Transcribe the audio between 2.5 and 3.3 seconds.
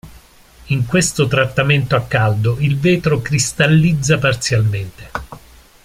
il vetro